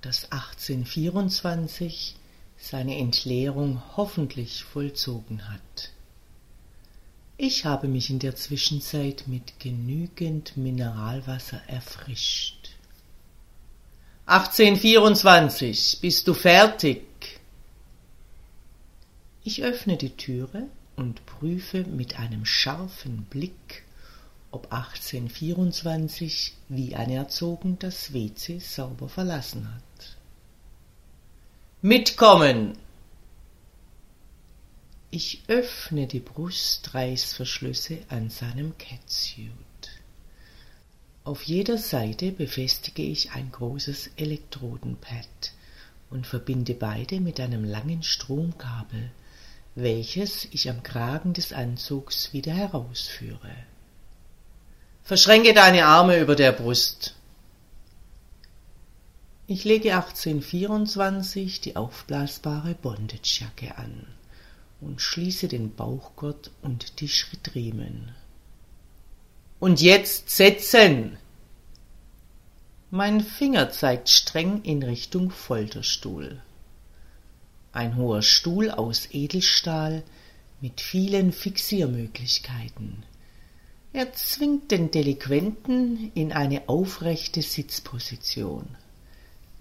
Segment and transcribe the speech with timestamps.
[0.00, 2.16] dass 1824
[2.58, 5.90] seine Entleerung hoffentlich vollzogen hat.
[7.36, 12.70] Ich habe mich in der Zwischenzeit mit genügend Mineralwasser erfrischt.
[14.26, 17.04] 1824, bist du fertig?
[19.44, 23.84] Ich öffne die Türe und prüfe mit einem scharfen Blick,
[24.50, 30.16] ob 1824 wie anerzogen das WC sauber verlassen hat.
[31.82, 32.78] Mitkommen!
[35.10, 39.52] Ich öffne die Brustreißverschlüsse an seinem Catsuit.
[41.24, 45.52] Auf jeder Seite befestige ich ein großes Elektrodenpad
[46.10, 49.10] und verbinde beide mit einem langen Stromkabel,
[49.74, 53.52] welches ich am Kragen des Anzugs wieder herausführe.
[55.08, 57.14] Verschränke deine Arme über der Brust.
[59.46, 64.06] Ich lege 1824 die aufblasbare Bondagejacke an
[64.82, 68.14] und schließe den Bauchgurt und die Schrittriemen.
[69.58, 71.16] Und jetzt setzen!
[72.90, 76.42] Mein Finger zeigt streng in Richtung Folterstuhl.
[77.72, 80.02] Ein hoher Stuhl aus Edelstahl
[80.60, 83.04] mit vielen Fixiermöglichkeiten.
[83.92, 88.76] Er zwingt den Delinquenten in eine aufrechte Sitzposition.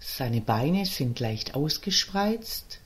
[0.00, 2.80] Seine Beine sind leicht ausgespreizt,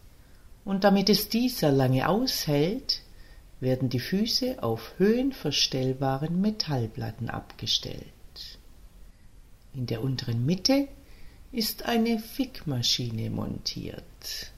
[0.65, 3.01] und damit es dieser lange aushält,
[3.61, 8.05] werden die Füße auf höhenverstellbaren Metallplatten abgestellt.
[9.75, 10.89] In der unteren Mitte
[11.53, 14.53] ist eine Fickmaschine montiert.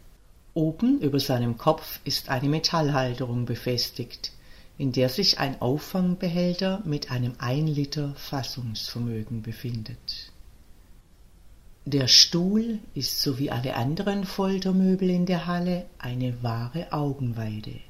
[0.54, 4.32] Oben über seinem Kopf ist eine Metallhalterung befestigt,
[4.78, 10.33] in der sich ein Auffangbehälter mit einem 1 Liter Fassungsvermögen befindet.
[11.84, 17.81] Der Stuhl ist so wie alle anderen Foltermöbel in der Halle eine wahre Augenweide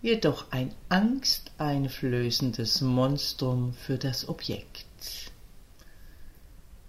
[0.00, 4.86] jedoch ein angsteinflößendes Monstrum für das Objekt.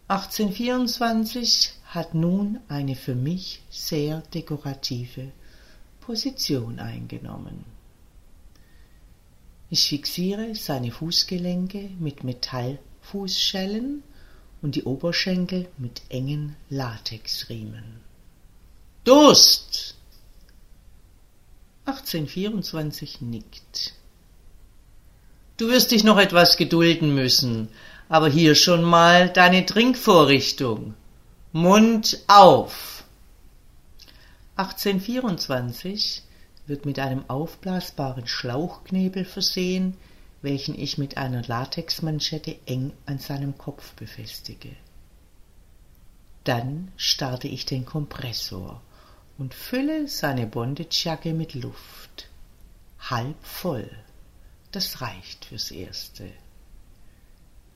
[0.07, 5.31] 1824 hat nun eine für mich sehr dekorative
[6.01, 7.65] Position eingenommen.
[9.71, 14.01] Ich fixiere seine Fußgelenke mit Metallfußschellen
[14.63, 18.01] und die Oberschenkel mit engen Latexriemen.
[19.03, 19.95] Durst!
[21.85, 23.93] 1824 nickt.
[25.57, 27.69] Du wirst dich noch etwas gedulden müssen,
[28.07, 30.95] aber hier schon mal deine Trinkvorrichtung.
[31.51, 33.03] Mund auf.
[34.55, 36.23] 1824
[36.69, 39.97] wird mit einem aufblasbaren Schlauchknebel versehen,
[40.41, 44.69] welchen ich mit einer Latexmanschette eng an seinem Kopf befestige.
[46.45, 48.81] Dann starte ich den Kompressor
[49.37, 52.29] und fülle seine Bondagejacke mit Luft.
[52.99, 53.89] Halb voll.
[54.71, 56.29] Das reicht fürs Erste.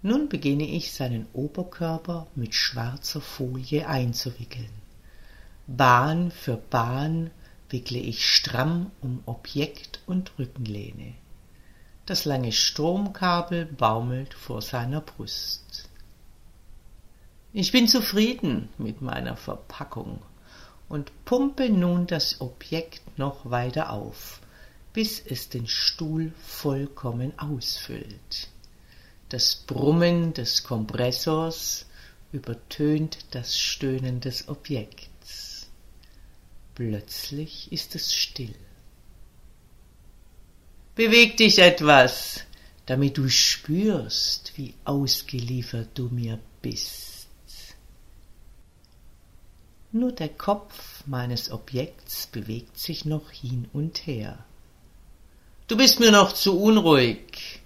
[0.01, 4.69] Nun beginne ich seinen Oberkörper mit schwarzer Folie einzuwickeln.
[5.65, 7.31] Bahn für Bahn
[7.73, 11.15] wickle ich stramm um Objekt und Rückenlehne.
[12.05, 15.89] Das lange Stromkabel baumelt vor seiner Brust.
[17.51, 20.21] Ich bin zufrieden mit meiner Verpackung
[20.87, 24.41] und pumpe nun das Objekt noch weiter auf,
[24.93, 28.49] bis es den Stuhl vollkommen ausfüllt.
[29.29, 31.87] Das Brummen des Kompressors
[32.31, 35.12] übertönt das Stöhnen des Objekts.
[36.75, 38.55] Plötzlich ist es still.
[40.95, 42.41] Beweg dich etwas,
[42.85, 47.27] damit du spürst, wie ausgeliefert du mir bist.
[49.91, 54.43] Nur der Kopf meines Objekts bewegt sich noch hin und her.
[55.67, 57.61] Du bist mir noch zu unruhig.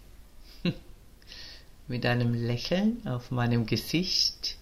[1.88, 4.56] Mit einem Lächeln auf meinem Gesicht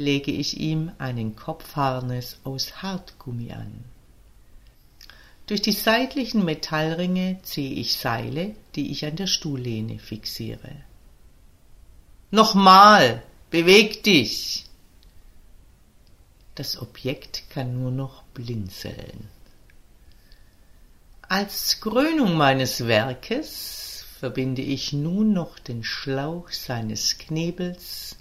[0.00, 3.84] lege ich ihm einen Kopfharnes aus Hartgummi an.
[5.46, 10.76] Durch die seitlichen Metallringe ziehe ich Seile, die ich an der Stuhllehne fixiere.
[12.30, 14.64] Nochmal, beweg dich!
[16.54, 19.28] Das Objekt kann nur noch blinzeln.
[21.22, 28.16] Als Krönung meines Werkes verbinde ich nun noch den Schlauch seines Knebels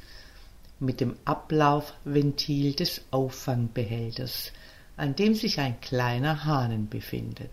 [0.80, 4.52] mit dem Ablaufventil des Auffangbehälters,
[4.98, 7.52] an dem sich ein kleiner Hahn befindet.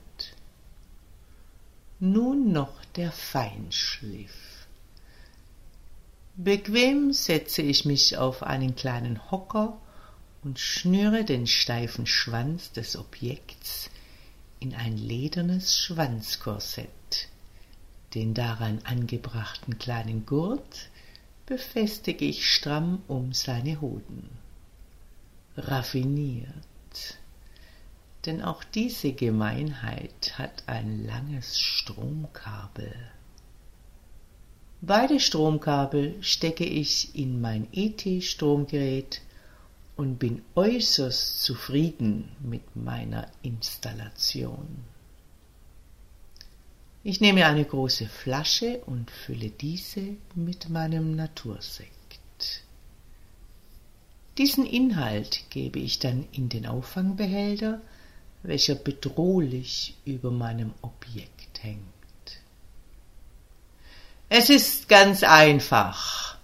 [1.98, 4.66] Nun noch der Feinschliff.
[6.36, 9.78] Bequem setze ich mich auf einen kleinen Hocker
[10.44, 13.90] und schnüre den steifen Schwanz des Objekts
[14.60, 17.28] in ein ledernes Schwanzkorsett.
[18.14, 20.90] Den daran angebrachten kleinen Gurt
[21.46, 24.28] befestige ich stramm um seine Hoden.
[25.56, 26.48] Raffiniert.
[28.26, 32.92] Denn auch diese Gemeinheit hat ein langes Stromkabel.
[34.80, 39.22] Beide Stromkabel stecke ich in mein ET-Stromgerät
[39.96, 44.84] und bin äußerst zufrieden mit meiner Installation.
[47.08, 52.64] Ich nehme eine große Flasche und fülle diese mit meinem Natursekt.
[54.38, 57.80] Diesen Inhalt gebe ich dann in den Auffangbehälter,
[58.42, 61.78] welcher bedrohlich über meinem Objekt hängt.
[64.28, 66.38] Es ist ganz einfach.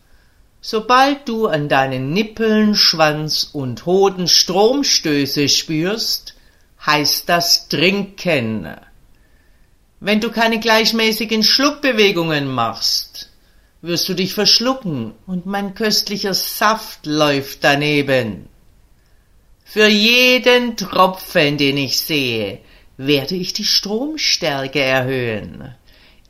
[0.61, 6.37] Sobald du an deinen Nippeln, Schwanz und Hoden Stromstöße spürst,
[6.87, 8.77] heißt das Trinken.
[10.05, 13.31] Wenn du keine gleichmäßigen Schluckbewegungen machst,
[13.83, 18.49] wirst du dich verschlucken und mein köstlicher Saft läuft daneben.
[19.65, 22.59] Für jeden Tropfen, den ich sehe,
[22.97, 25.73] werde ich die Stromstärke erhöhen.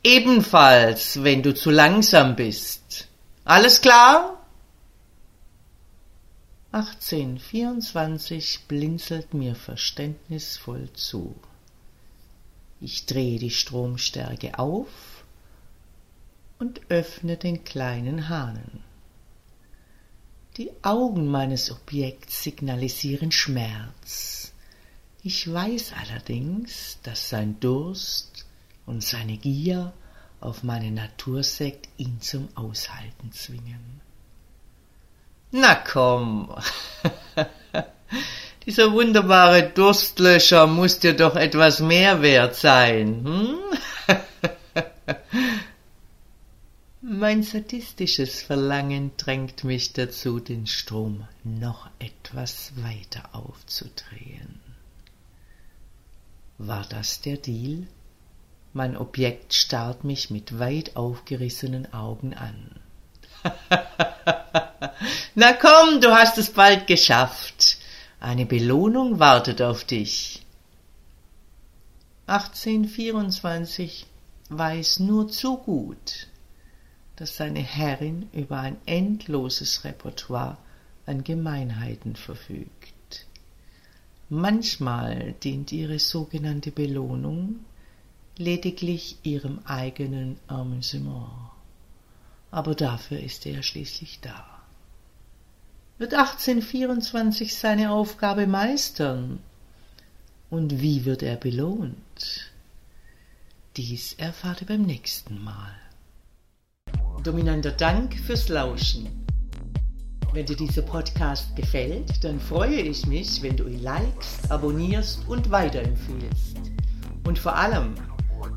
[0.03, 3.07] Ebenfalls, wenn du zu langsam bist.
[3.43, 4.37] Alles klar?
[6.73, 11.33] 1824 blinzelt mir verständnisvoll zu.
[12.83, 15.23] Ich drehe die Stromstärke auf
[16.59, 18.83] und öffne den kleinen Hahnen.
[20.57, 24.51] Die Augen meines Objekts signalisieren Schmerz.
[25.23, 28.45] Ich weiß allerdings, dass sein Durst
[28.85, 29.93] und seine Gier
[30.41, 34.01] auf meine Natursekt ihn zum Aushalten zwingen.
[35.51, 36.53] Na komm,
[38.65, 43.25] Dieser wunderbare Durstlöscher muss dir doch etwas mehr wert sein.
[43.25, 43.59] Hm?
[47.01, 54.61] mein sadistisches Verlangen drängt mich dazu, den Strom noch etwas weiter aufzudrehen.
[56.57, 57.87] War das der Deal?
[58.71, 62.79] Mein Objekt starrt mich mit weit aufgerissenen Augen an.
[65.35, 67.77] Na komm, du hast es bald geschafft.
[68.23, 70.45] Eine Belohnung wartet auf dich.
[72.27, 74.07] 1824
[74.47, 76.29] weiß nur zu gut,
[77.17, 80.57] dass seine Herrin über ein endloses Repertoire
[81.05, 83.27] an Gemeinheiten verfügt.
[84.29, 87.65] Manchmal dient ihre sogenannte Belohnung
[88.37, 91.27] lediglich ihrem eigenen Amüsement,
[92.51, 94.52] aber dafür ist er schließlich da
[95.97, 99.39] wird 1824 seine Aufgabe meistern.
[100.49, 102.51] Und wie wird er belohnt?
[103.77, 105.75] Dies erfahrt ihr beim nächsten Mal.
[107.23, 109.25] Dominanter Dank fürs Lauschen.
[110.33, 115.51] Wenn dir dieser Podcast gefällt, dann freue ich mich, wenn du ihn likest, abonnierst und
[115.51, 116.57] weiterempfiehlst.
[117.25, 117.95] Und vor allem,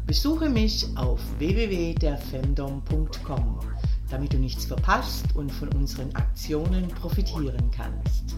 [0.06, 3.75] besuche mich auf www.derfemdom.com
[4.10, 8.36] damit du nichts verpasst und von unseren Aktionen profitieren kannst.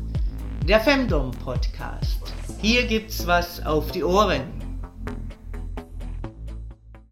[0.66, 2.34] Der Femdom Podcast.
[2.60, 4.57] Hier gibt's was auf die Ohren.